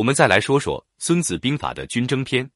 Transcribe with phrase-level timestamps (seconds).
[0.00, 2.50] 我们再来说说《孙子兵法》的军争篇。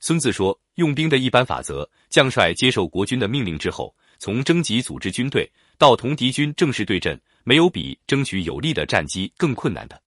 [0.00, 5.48] 孙子说，用兵的一般法则：将帅接受国君的命令之后，从征集组织军队
[5.78, 10.02] 到同敌军正式对阵，没有比争取有利的战机更困难的。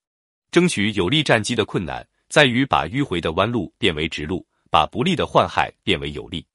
[0.52, 6.46] 争取有利战机的困难，在于把迂回的弯路变为直路，把不利的患害变为有利。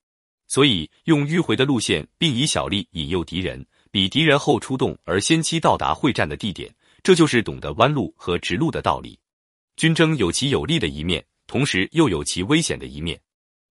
[0.46, 6.70] 所以，用迂回的路线，并以小利引诱敌人，比敌人后出动而先期到达会战的地点，
[7.02, 9.18] 这就是懂得弯路和直路的道理。
[9.78, 13.16] 军争有其有利的一面，同时又有其危险的一面。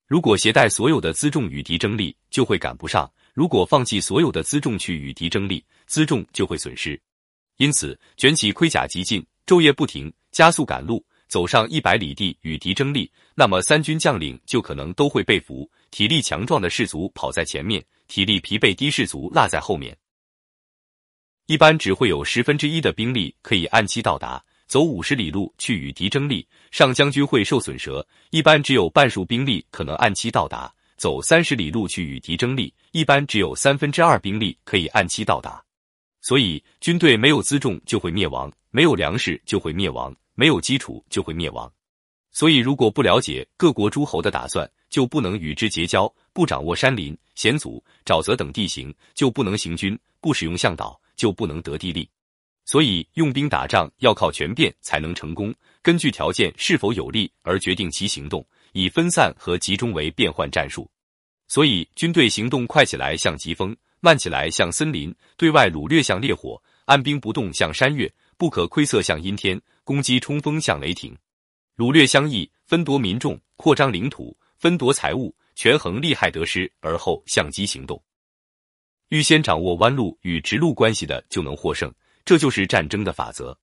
[0.07, 6.97] 如果携带所有的辎重与敌争利，就会赶不上；如果放弃所有的辎重去与敌争利，辎重就会损失。
[7.57, 15.69] 因此，卷起盔甲急进，昼夜不停，加速赶路，走上一百里地与敌争利，那么三军将领就可能都会被俘。
[15.91, 19.97] 体力强壮的士卒跑在前面，体力疲惫低士卒落在后面。
[21.47, 24.41] 一般只会有十分之一的兵力可以按期到达。
[24.67, 30.71] 走五十里路去与敌争利，上将军会受损折；一般只有半数兵力可能按期到达。
[30.97, 35.63] 走三十里路去与敌争利，一般只有三分之二兵力可以按期到达。
[36.21, 41.71] 所以，军队没有辎重就会灭亡，没有粮食就会灭亡，没有基础就会灭亡。
[42.31, 52.09] 所以，如果不了解各国诸侯的打算，就不能与之结交；不掌握山林、险阻、沼泽等地形，就不能行军；不使用向导，就不能得地利。
[52.67, 55.55] 所以，用兵打仗要靠全变才能成功。
[55.81, 60.85] 根据条件是否有利而决定其行动，以分散和集中为变换战术。
[61.47, 71.17] 所以，军队行动快起来像疾风，慢起来像森林；对外掳掠像烈火，按兵不动像山岳，不可窥测像阴天，攻击冲锋像雷霆。
[71.77, 78.03] 掳掠相异，分夺民众，扩张领土，分夺财物，权衡利害得失，而后相机行动。
[79.07, 81.89] 预先掌握弯路与直路关系的，就能获胜。
[82.27, 83.57] 这就是战争的法则。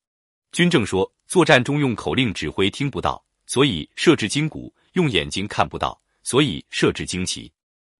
[0.51, 7.53] 军政说，作战中用口令指挥听不到，所以设置金鼓；用眼睛看不到，所以设置旌旗。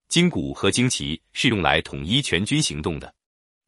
[0.07, 3.13] 金鼓和旌旗是用来统一全军行动的。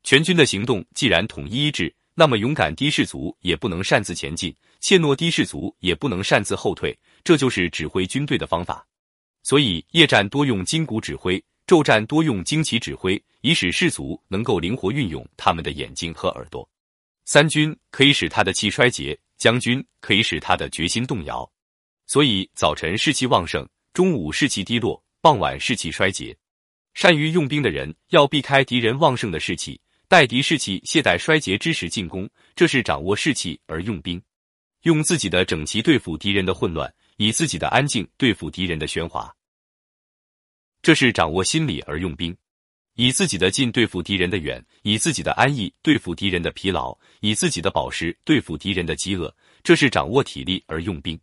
[0.02, 6.97] 全军的行动既然统一一致，那么勇敢的士卒也不能擅自前进，怯懦的士卒也不能擅自后退。
[7.24, 8.84] 这就是指挥军队的方法。
[9.44, 16.68] 所以夜战多用金鼓指挥，昼战多用旌旗指挥，以使士卒能够灵活运用他们的眼睛和耳朵。
[17.28, 21.48] 三军可以使他的气衰竭，将军可以使他的决心动摇。
[22.06, 26.36] 所以早晨士气旺盛，中午士气低落，傍晚士气衰竭。
[26.94, 29.78] 善于用兵的人要避开敌人旺盛的士气，
[30.08, 34.22] 待敌士气懈怠衰竭之时进攻，这是掌握士气而用兵。
[34.84, 39.36] 用自己的整齐对付敌人的混乱，以自己的安静对付敌人的喧哗，
[40.82, 42.34] 这是掌握心理而用兵。
[42.97, 49.31] 以自己的近对付敌人的远，以自己的安逸对付敌人的疲劳，以自己的饱食对付敌人的饥饿，
[49.62, 51.18] 这是掌握体力而用兵。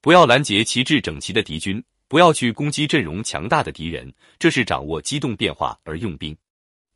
[0.00, 6.36] 不要拦截旗帜整齐的敌军，不要去攻击阵容强大的敌人，这是掌握机动变化而用兵。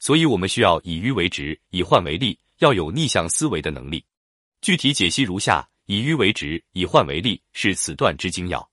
[0.00, 4.04] 所以，我们需要以迂为直，以换为利，要有逆向思维的能力。
[4.60, 8.69] 具体解析如下：以迂为直，以换为利，是此段之精要。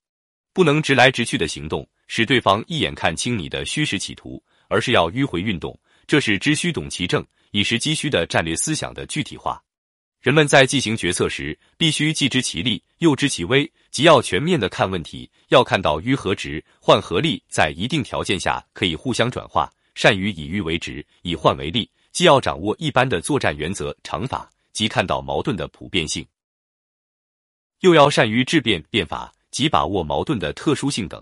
[0.52, 4.44] 不能直来直去的行动，使对方一眼看清你的虚实企图。
[4.68, 9.62] 而是要迂回运动，这是知虚懂其正，以实击虚的战略思想的具体化。
[10.22, 26.26] 人们在进行决策时，必须既知其利，又知其危，即要全面的看问题，要看到迂和直、换和利在一定条件下可以互相转化，善于以迂为直，以换为利，既要掌握一般的作战原则常法，即看到矛盾的普遍性，
[27.82, 31.22] 又要善于质变变法，即把握矛盾的特殊性等。